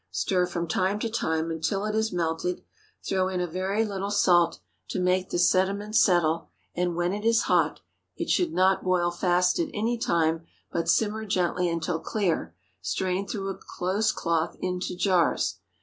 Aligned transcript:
Stir 0.09 0.47
from 0.47 0.67
time 0.67 0.97
to 0.97 1.11
time 1.11 1.51
until 1.51 1.85
it 1.85 1.93
is 1.93 2.11
melted; 2.11 2.63
throw 3.07 3.27
in 3.27 3.39
a 3.39 3.45
very 3.45 3.85
little 3.85 4.09
salt, 4.09 4.57
to 4.89 4.99
make 4.99 5.29
the 5.29 5.37
sediment 5.37 5.95
settle; 5.95 6.49
and 6.73 6.95
when 6.95 7.13
it 7.13 7.23
is 7.23 7.43
hot—(it 7.43 8.27
should 8.27 8.51
not 8.51 8.83
boil 8.83 9.11
fast 9.11 9.59
at 9.59 9.69
any 9.75 9.99
time, 9.99 10.43
but 10.71 10.89
simmer 10.89 11.23
gently 11.23 11.69
until 11.69 11.99
clear)—strain 11.99 13.27
through 13.27 13.49
a 13.49 13.59
close 13.77 14.11
cloth 14.11 14.57
into 14.59 14.95
jars. 14.95 15.59